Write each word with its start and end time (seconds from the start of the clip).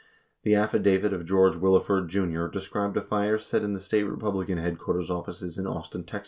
28 0.41 0.41
The 0.43 0.55
affidavit 0.59 1.13
of 1.13 1.27
George 1.27 1.53
Willeford, 1.57 2.07
Jr., 2.07 2.47
described 2.47 2.97
a 2.97 3.01
fire 3.03 3.37
set 3.37 3.61
in 3.61 3.73
the 3.73 3.79
State 3.79 4.05
Republican 4.05 4.57
headquarters 4.57 5.11
offices 5.11 5.59
in 5.59 5.67
Austin, 5.67 6.03
Tex. 6.05 6.19